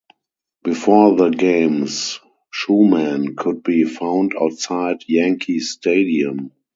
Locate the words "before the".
0.63-1.29